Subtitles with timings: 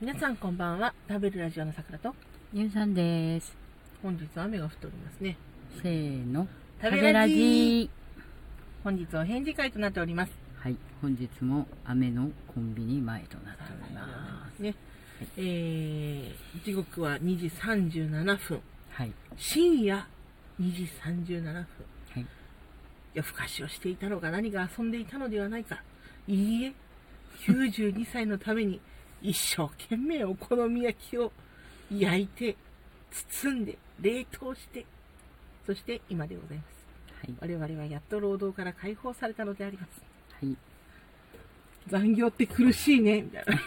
[0.00, 2.14] 皆さんこんばんは食べるラジオのさくらと
[2.52, 3.52] ゆうさんです。
[4.00, 5.36] 本日は雨が降っておりますね
[5.82, 6.46] せーの。
[6.80, 7.90] 食べラジ
[8.84, 10.30] 本日はお返事会となっております
[10.60, 10.76] はい。
[11.02, 14.62] 本日も雨のコンビニ前となっております。
[14.62, 14.76] ね
[15.36, 18.60] えー、時刻は2時37分
[18.92, 19.12] はい。
[19.36, 20.06] 深夜
[20.60, 21.64] 2時37分は
[22.20, 22.26] い。
[23.14, 25.82] 夜更かしをしていたのか何か遊んでいたのではないか
[26.28, 26.72] いいえ
[27.48, 28.80] 92歳のために
[29.22, 31.32] 一生懸命お好み焼きを
[31.92, 32.56] 焼いて
[33.10, 34.84] 包んで冷凍して
[35.66, 36.78] そして今でございます
[37.42, 37.58] はい。
[37.58, 40.02] 我々はやっと労働から解放されたのであります
[40.44, 40.56] はい。
[41.88, 43.54] 残業って苦しいねみたいな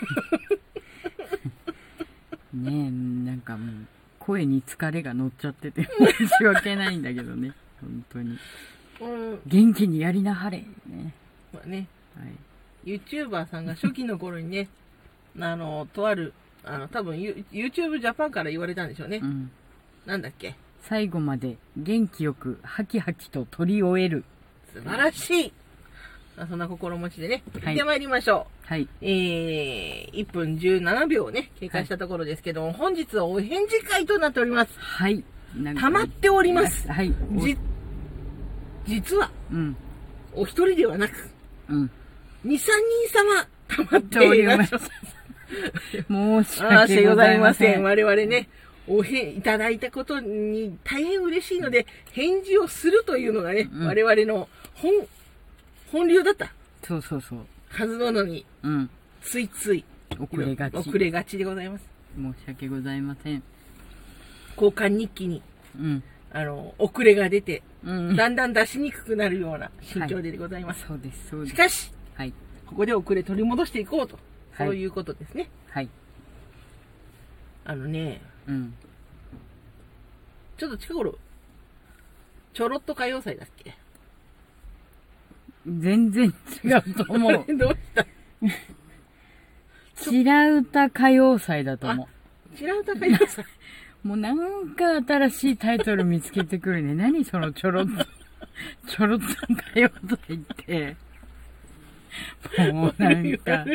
[2.53, 3.85] ねえ、なんかもう、
[4.19, 7.53] 声に疲れが乗っちゃってて、申し訳ないんだけどね。
[7.79, 8.37] 本当に。
[8.99, 10.57] うん元気にやりなはれ。
[10.85, 11.13] ね。
[11.53, 12.99] まあねはい。
[12.99, 14.67] YouTuber さんが初期の頃にね
[15.39, 19.51] あのとあるあの多分 You- YouTube ジャパンから言われたんでしょうね、うん。
[20.05, 20.55] なんだっけ？
[20.81, 24.23] 最後まで元気よく、ハキハキと取り終える。
[24.73, 25.53] 素晴らしい、
[26.35, 28.67] まあそんな心持ちでね、はい行ってまいりましょう。
[28.67, 28.87] はい。
[29.01, 34.71] えー、1分17秒ね、経過したところですけども、本日はお返事会となっております。
[34.79, 35.23] はい。
[35.79, 36.87] 溜まっております。
[36.91, 37.13] はい。
[37.35, 37.57] おじ、
[38.87, 39.75] 実は、うん。
[40.33, 41.29] お一人ではなく、
[41.69, 41.91] うん。
[42.45, 42.63] 2、3人
[43.13, 43.47] 様、
[43.87, 44.79] 溜まっっておりまする。。
[46.07, 47.83] 申し訳ござざいません。
[47.83, 48.49] 我々ね、
[48.87, 54.91] おへいただいたことに大変嬉しいので、返事をするというのがね、うん我々の本、
[55.91, 56.51] 本流だった
[56.83, 57.39] そうそうそう。
[57.69, 58.89] はずなのに、うん。
[59.21, 59.85] ついつい、
[60.19, 60.75] 遅れがち。
[60.75, 61.85] 遅れがちでございます。
[62.15, 63.43] 申し訳ございません。
[64.55, 65.41] 交換日記に、
[65.79, 66.03] うん。
[66.33, 68.15] あの、遅れが出て、うん。
[68.15, 70.85] だんだん出しにくくなるような心境でございます。
[70.87, 71.51] そうです、そうです。
[71.51, 72.33] しかし、はい。
[72.65, 74.17] ここで遅れ取り戻していこうと。
[74.53, 75.49] はいそういうことですね。
[75.69, 75.89] はい。
[77.65, 78.73] あのね、うん。
[80.57, 81.17] ちょっと近頃、
[82.53, 83.75] ちょろっと歌謡祭だっけ？
[85.65, 87.45] 全然違うと思う。
[87.57, 88.05] どうした？
[89.95, 92.09] 白歌歌謡祭だと思
[92.55, 93.43] 白歌歌謡祭？
[93.43, 93.47] う。
[94.07, 96.95] もうなんか新しいタイトル見つけてくるね。
[96.95, 98.05] 何そのちょろっと、
[98.87, 99.91] ちょろっと歌謡
[100.27, 100.97] 祭って。
[102.73, 103.65] もうなんか、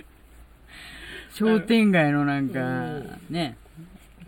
[1.36, 3.58] 商店街のなんかうん、ね、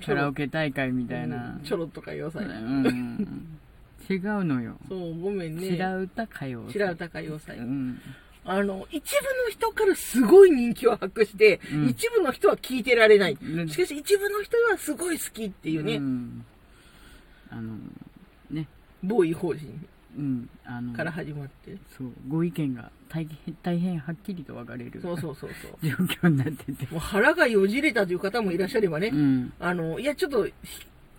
[0.04, 1.58] カラオケ大会みたいな。
[1.64, 2.44] ちょろっと歌謡祭。
[2.44, 3.58] うん。
[4.10, 4.76] 違うのよ。
[4.88, 5.70] そう、ごめんね。
[5.70, 6.72] 白歌歌謡祭。
[6.72, 7.62] 白歌歌謡祭う。
[7.62, 8.00] ん。
[8.44, 13.38] あの、一部の人からすごい人気を博して、うん一部の人は聞いてられない。
[13.40, 16.44] うんしかし一部の人はすごい好きっていうね、うん。
[17.50, 17.74] あの、
[18.50, 18.68] ね、
[19.02, 21.76] ボーイ法人うん、あの、から始まって。
[21.96, 25.72] そう、ご意見が大変、大変はっきりと分かれるそうそうそうそう。
[25.86, 26.86] 状況になってて。
[26.90, 29.52] もう腹がよじれたという方もいらっしゃればね、うん。
[29.60, 30.52] あの、いや、ちょっと、ひ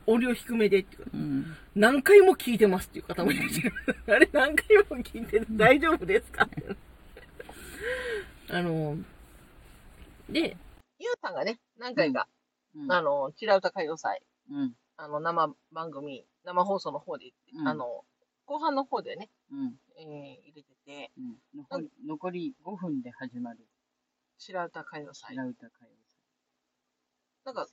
[0.07, 1.45] 音量低めでっていうかうん。
[1.75, 3.73] 何回も聞いてますっていう方もいらっしゃる。
[4.15, 6.49] あれ何回も聞いてる大丈夫ですか？
[8.49, 8.97] あの、
[10.29, 10.57] で、
[10.97, 12.27] ゆうさんがね、何回か、
[12.75, 14.73] うんあの、チラ歌歌謡祭、うん。
[14.97, 17.31] あの、生番組、生放送の方で
[17.65, 18.03] あの、
[18.49, 19.75] 後半の方でね、うん。
[19.95, 20.05] えー
[20.41, 21.37] 入れてて、うん。
[21.55, 23.59] 残り、残り5分で始まる
[24.39, 25.35] 白歌歌謡祭。
[25.35, 25.91] 白歌歌謡
[27.45, 27.67] なんか、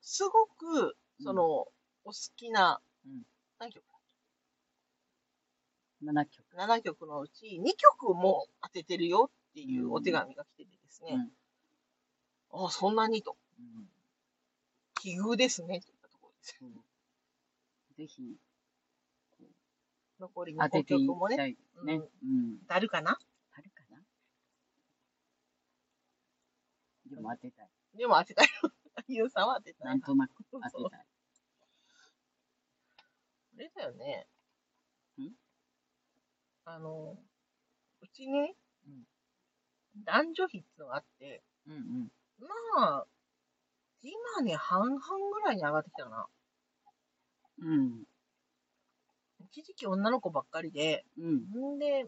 [0.00, 1.70] すごく、その、お
[2.06, 3.22] 好きな、うん
[3.60, 4.00] 何曲祭。
[6.02, 6.56] 7曲。
[6.56, 11.30] ?7 曲のうち2曲も当ててるよっていうお手紙が来ててですね、
[12.50, 13.88] ああ、そんなにと、うん。
[15.00, 16.58] 奇遇ですね、といったところです。
[17.96, 18.36] ぜひ、
[20.20, 21.56] 残りの5当ててい曲もね、ね。
[21.94, 22.58] うん。
[22.68, 23.12] あるかな？
[23.12, 23.98] あるかな？
[27.08, 27.70] でも当てたい。
[27.96, 28.48] でも当てたい。
[29.08, 29.86] ゆうさんは当てたい。
[29.86, 31.06] なんとなく当てたい。
[33.56, 34.28] あれだよね。
[35.18, 35.30] ん？
[36.66, 37.16] あの、
[38.00, 38.54] うちね、
[38.86, 39.04] うん
[40.04, 42.12] 男女比っていうのがあって、うんうん。
[42.38, 43.06] まあ、
[44.02, 44.98] 今ね、半々
[45.32, 46.26] ぐらいに上がってきたかな。
[47.58, 48.04] うん。
[49.52, 51.74] 一時期女の子ばっかりで、うん。
[51.74, 52.06] んで、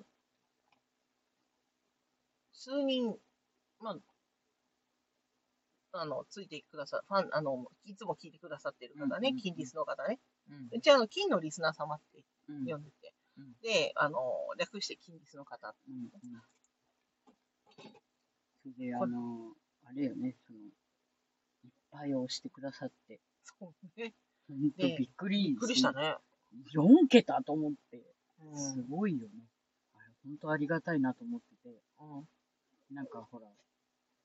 [2.53, 3.17] 数人、
[3.81, 3.97] ま
[5.93, 10.21] あ、あの、ついてくださ、ファン、あの、いつも聞いてくださってる方ね、うんうんリスの方ね。
[10.49, 12.65] うんうちあの、金のリスナー様ってうん。
[12.65, 13.13] 呼んでて。
[13.39, 14.21] うんで、あの、
[14.59, 15.75] 略して金リスの方。
[15.89, 16.11] うんうん
[18.63, 19.55] それで、あの、
[19.85, 20.59] あれよね、その、
[21.65, 24.15] いっぱい押してくださって、そうね
[24.49, 24.69] び
[25.07, 25.49] っくり。
[25.49, 25.93] びっくりした。
[25.93, 26.17] ね。
[26.75, 29.35] 4桁と思って、うんすごいよね。
[29.95, 32.25] あれ、ほんとありがたいなと思ってて、うん
[32.95, 33.47] なんかほら、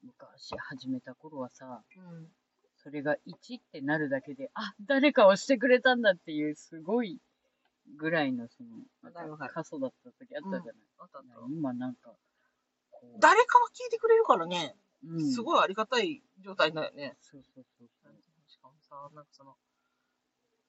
[0.03, 2.27] 昔始めた頃はさ、うん。
[2.75, 7.19] それが1ってなるだけで、あ、誰か押してくれたんだっていう、すごい
[7.97, 8.69] ぐらいの、その、
[9.49, 10.81] 過疎だった時あったじゃない。
[10.99, 12.13] あったあった今なんか、
[13.19, 14.75] 誰かは聞いてくれるからね、
[15.05, 17.15] うん、すごいありがたい状態だよね。
[17.21, 17.87] そうそうそう。
[18.47, 19.55] しかもさ、なんかその、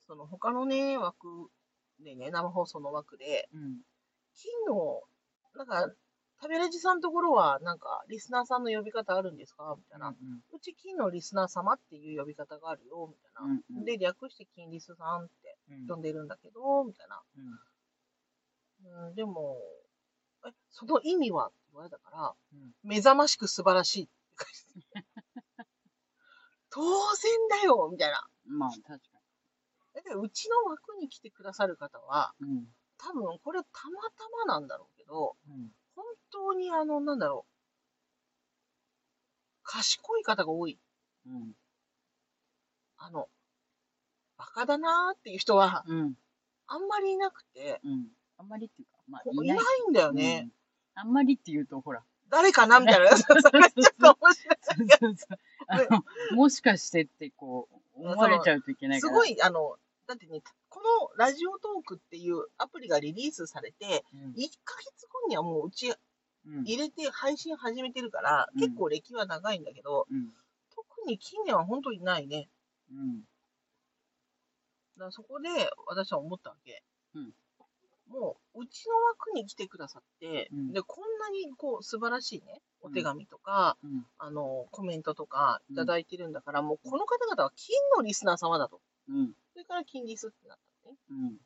[0.08, 1.28] その他のね、枠
[2.00, 3.82] でね、生放送の枠で、うん。
[4.34, 5.02] 金の、
[5.54, 5.94] なんか、
[6.40, 9.74] 食べラジさんのところは、なんか、リスナーさんの呼び方あるんですか？
[9.76, 10.08] みたいな。
[10.52, 13.42] うち金のリスナー様っていう呼び方があるよ、みたいな。
[13.42, 17.20] うんうんで、略して金リスさんってうん呼んでるんだけど、みたいな。
[17.36, 17.40] う
[19.04, 19.58] んうん、でも、
[20.46, 25.04] え、その意味はって言われたから、うん目覚ましく素晴らしいって書いて
[25.56, 25.66] た
[26.70, 26.80] 当
[27.16, 28.24] 然だよみたいな。
[28.46, 29.17] まあ、確かだ
[30.08, 32.48] けど、うちの枠に来てくださる方は、に。
[32.48, 32.66] うん。
[32.98, 35.70] 多分これたまたまなんだろうけど、うん。
[35.94, 37.52] 本当にあの、なんだろう。
[39.62, 40.78] 賢い方が多い。
[41.26, 41.52] うん。
[42.96, 43.28] あの、
[44.36, 46.14] バカだなーっていう人は、うん。
[46.66, 48.08] あんまりいなくて、うん。
[48.38, 49.58] あんまりっていうか、まあ、こいない
[49.90, 50.42] んだよね。
[50.44, 50.58] うん
[51.00, 52.02] あんまりって言うと、ほら。
[52.28, 53.14] 誰かなみたいな。
[53.16, 54.52] それちょっと面白
[56.32, 56.34] い。
[56.34, 59.14] もしかしてって、こう、思われちゃうといけないから。
[59.14, 59.78] すごい、あの、
[60.08, 60.40] だってね、
[60.70, 64.20] このラジオトークっていうアプリがリリースされて、うん。
[64.32, 65.92] 1ヶ月後にはもううち
[66.46, 66.64] うん。
[66.64, 70.30] 入れて配信始めてるから、うん結構歴は長いんだけど、うん。
[70.74, 72.48] 特に近年は本当にないね。
[72.90, 73.20] うん。
[73.20, 73.24] だ
[75.00, 75.48] からそこで
[75.86, 76.82] 私は思ったわけ。
[77.14, 77.32] うん
[78.08, 84.06] もう、うちの枠に来てくださって、うんで、こんなにこう素晴らしいね、お手紙とか、うん。
[84.16, 88.80] あの、コメントとかいただいてるんだから、もうこの方々は金のリスナー様だと。
[89.10, 89.34] うん。
[89.68, 90.98] から金リスってなったのね。
[91.10, 91.36] うん。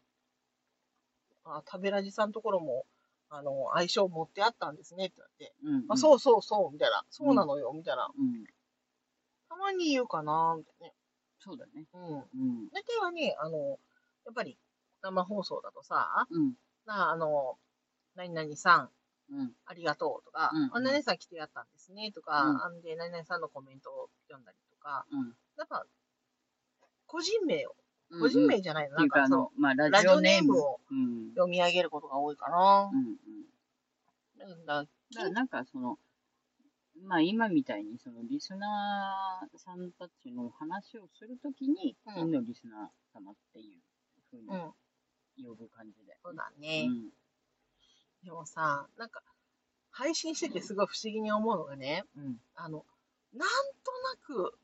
[1.45, 2.87] あ、食べラジさんのところも、
[3.29, 5.85] あの、相性持ってあったんですねってなって、うん。
[5.89, 7.05] あ、そうそうそう、みたいな。
[7.11, 8.09] そうなのよ、みたいな。
[8.17, 8.45] うん。
[9.49, 10.95] たまに言うかな、みたいなね。
[11.41, 11.87] そうだね。
[11.93, 12.03] うん。
[12.03, 12.19] う
[12.65, 12.69] ん。
[12.73, 13.79] 大体はね、あの、
[14.25, 14.57] やっぱり
[15.03, 16.55] 生放送だとさ、うん。
[16.87, 17.59] なあの、
[18.15, 18.91] 何々さん、
[19.31, 19.53] うん。
[19.65, 25.29] ありがとうとか、うんうんあ何々さん来てやったんですねとか、うんあんで、何々さんのコメントを読んだりとか、うん。
[25.57, 25.87] やっぱ、
[27.07, 27.82] 個人名を、うん
[28.21, 31.29] 個人名じゃないの、っていうか、あなんかその、まあ、ララジオネームをうん。
[31.31, 32.97] 読み上げることが多いかなう。
[32.97, 32.99] ん。
[32.99, 34.49] うん。
[34.49, 34.89] なんだ、だか
[35.25, 35.99] らなんかその、
[37.05, 43.81] まあ今みたいにそのリスナーさんたちの話をするときに、うん金のリスナー様っていう
[44.31, 46.17] ふうにうん、呼ぶ感じで。
[46.23, 46.87] そうだうね。
[46.87, 47.11] ん。
[48.25, 49.23] でもさ、なんか、
[49.91, 52.37] 配信しててすごい不思議に思うのがね、うん。
[52.55, 52.85] あの、
[53.35, 53.93] なんと
[54.37, 54.59] なく、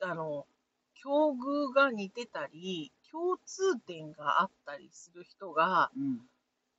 [0.00, 0.46] あの、
[1.04, 6.16] 境遇が似てたり、共通点があったりする人が、うん。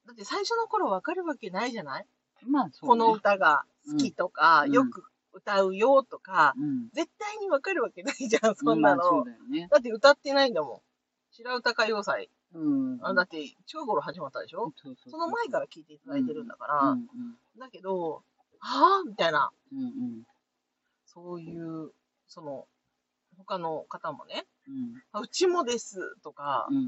[0.07, 2.05] だって最初の頃わかるわけないじゃない、
[2.47, 2.71] まあね。
[2.81, 6.89] この歌が好きとか、うんよく歌うよとか、うん。
[6.93, 9.03] 絶対にわかるわけないじゃん、そんなの。
[9.03, 9.67] まあだよね。
[9.69, 10.79] だって歌ってないんだもん。
[11.31, 12.29] 白歌歌謡祭。
[12.53, 12.99] うん。
[13.05, 16.97] あだって、中頃始まったでしょ、そうそうそうその前から聞いていただいてるんだから。
[17.59, 18.23] だけど、
[18.59, 19.09] はぁ？
[19.09, 20.23] みたいな、うんうん。
[21.05, 21.91] そういう、
[22.27, 22.65] その、
[23.37, 25.01] 他の方もね、うん。
[25.11, 26.83] あうちもですとか、うんうん。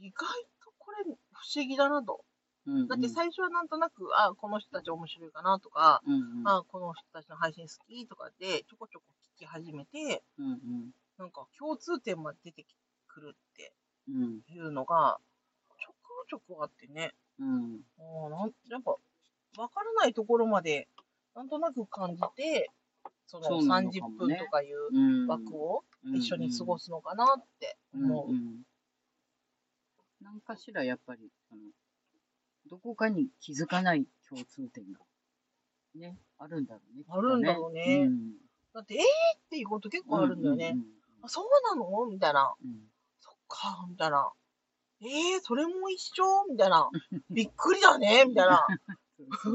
[0.00, 0.26] 意外
[0.62, 2.24] とこれ不思議だなと。
[2.66, 2.88] うんうん。
[2.88, 6.48] だって最初はなんとなく、あこの人たち面白いかなとか、うんうん。
[6.48, 9.04] あこの人たちの配信好きとかでちょこちょこ
[9.36, 10.90] 聞き始めて、うんうん。
[11.18, 12.64] なんか共通点まで出て
[13.06, 13.72] くるって
[14.08, 14.40] うん。
[14.48, 15.18] いうのが、
[15.78, 17.80] ちょこちょこあってね、うん。
[17.98, 18.96] あーなんやっぱ、
[19.56, 20.88] わからないところまで、
[21.34, 22.70] なんとなく感じて、
[23.26, 25.26] そのそうなの30かもね分とかいううん。
[25.26, 28.32] 枠をうん一緒に過ごすのかなって思う。
[28.32, 28.62] んん
[30.20, 31.60] なんかしらやっぱり、あの、
[32.70, 35.00] どこかに気づかない共通点が、
[35.94, 37.04] ね、あるんだろうね。
[37.08, 38.32] あるんだろうねうん
[38.74, 40.76] だって、えーっていうこと結構あるんだよね。。
[41.22, 41.44] あ、そう
[41.76, 42.06] なの？
[42.06, 42.54] みたいな。
[42.62, 42.76] うんうん
[43.20, 44.32] そっか、みたいな。
[45.00, 46.24] えー、それも一緒？
[46.50, 46.90] みたいな。
[47.30, 48.66] びっくりだねみたいな。
[49.16, 49.46] 確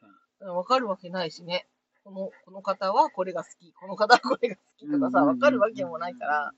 [0.00, 0.06] か
[0.42, 0.46] に。
[0.48, 1.66] わかるわけないしね。
[2.56, 3.70] この、方はこれが好き。
[3.72, 6.52] この方はこれが好きとかさ、うんわかるわけもないから、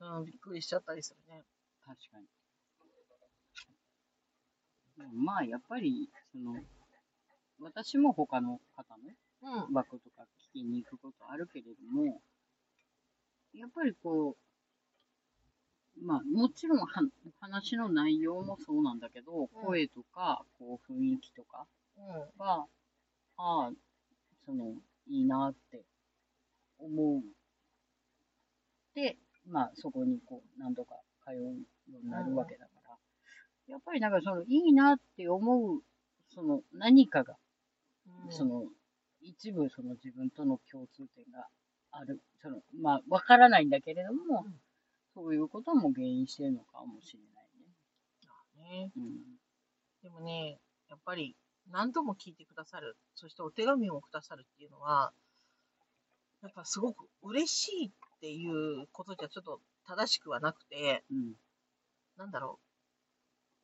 [0.00, 1.42] うん、びっくりしちゃったりするね。
[1.86, 2.26] 確かに。
[5.12, 6.56] まあ、やっぱり、その、
[7.60, 9.04] 私も他の方の
[9.68, 9.74] うん。
[9.74, 10.22] 枠とか
[10.54, 12.20] 聞きに行くことあるけれども、
[13.52, 14.36] やっぱりこ
[15.96, 16.86] う、まあ、もちろんは
[17.40, 21.66] 話の内容もそうなんだけど、声とか、こう、雰囲気とか
[21.96, 22.04] うん。
[22.38, 22.66] が、
[23.36, 23.70] ああ、
[24.46, 24.74] その、
[25.06, 25.84] いいなって
[26.78, 27.22] 思う。
[28.94, 30.94] で、まあ、そこにこう、何度か
[31.24, 31.40] 通うよ
[32.00, 32.96] うになるわけだから、
[33.66, 35.80] やっぱりなんかその、いいなって思う、
[36.28, 37.36] その、何かが
[38.30, 38.64] その、
[39.20, 41.46] 一部その自分との共通点が
[41.90, 42.20] ある。
[42.42, 44.54] その、まあ、わからないんだけれども、うん
[45.14, 48.88] そういうことも原因してるのかもしれないね。
[48.88, 48.90] ね。
[48.96, 49.38] うん。
[50.02, 50.58] でもね、
[50.90, 51.36] やっぱり
[51.70, 55.12] 何度も聞いてくださる、そしてお手紙をくださるっていうのは、
[56.42, 57.90] やっぱすごく嬉しいっ
[58.20, 61.32] ていうことじゃちょっと正しくはなくて、うん。
[62.16, 62.58] なんだろ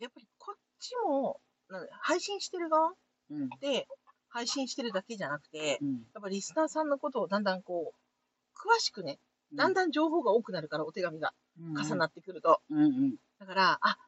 [0.01, 0.03] う。
[0.03, 2.93] やっぱりこっちも、なんだ配信してる側
[3.31, 3.49] うん。
[3.61, 3.87] で
[4.29, 5.93] 配信してるだけじゃなくて、うん。
[6.15, 9.19] やっぱリスナーさんのことをだんだんこう、詳しくね、
[9.55, 12.61] だんだん情報が多くなるから、お手紙が重なってくると。
[12.71, 13.17] うんうん。
[13.39, 13.99] だから、あ、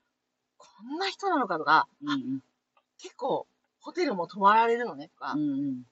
[0.56, 2.42] こんな人なのかとか、うんうん。
[2.98, 3.46] 結構、
[3.82, 5.82] ホテルも泊まられるのねとかう、んうん。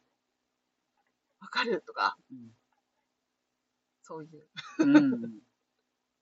[1.41, 2.51] わかるとか、うん
[4.03, 4.49] そういう
[4.81, 5.41] うんうん。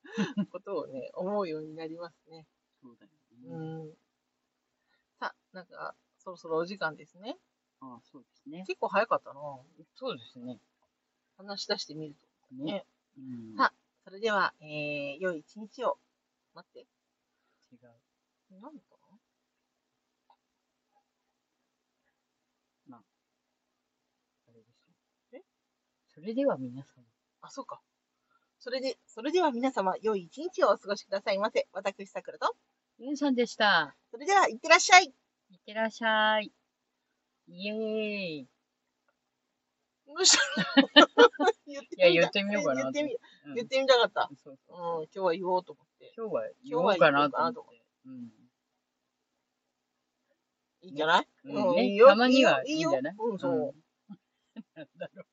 [0.53, 2.47] ことをね、思うようになりますね。
[2.83, 3.13] そうだよ
[3.45, 3.85] うね。
[3.85, 3.97] ん。
[5.19, 7.39] さあ、なんか、そろそろお時間ですね。
[7.81, 8.65] ああ、そうですね。
[8.67, 9.41] 結構早かったな
[9.95, 10.61] そうですね。
[11.39, 12.15] 話し出してみる
[12.51, 12.55] と。
[12.57, 12.87] ねね。
[13.17, 13.57] うん。
[13.57, 13.73] さ
[14.05, 15.99] それでは、えー、良い一日を。
[16.53, 16.81] 待って。
[17.73, 17.95] 違う。
[18.51, 19.19] 何だったの
[24.49, 24.95] あれですよ。
[25.33, 25.43] え
[26.19, 27.05] それでは皆様。
[27.43, 27.81] あ、そうか。
[28.59, 31.69] それで、それでは皆様、良い一日をお過ごしくださいませ。
[31.73, 32.57] 私、さくらと。
[32.99, 33.95] ゆうさんでした。
[34.11, 35.05] それでは、いってらっしゃい。
[35.05, 36.53] いってらっしゃい。
[37.47, 37.77] イエー
[38.43, 38.49] イ。
[40.09, 40.89] どうしたの
[41.69, 43.13] 言ってみたいや言ってみようかな言ってみ、
[43.47, 44.29] うん言ってみたかった。
[44.43, 46.13] そうそううん、今日は言おうと思って。
[46.17, 47.83] 今日は言おうかなと思って。
[48.07, 48.33] うん。
[50.81, 52.09] いいんじゃないうんねいいよ。
[52.09, 53.75] たまにはいいんじゃないうん、そう。
[54.75, 55.27] なんだろう。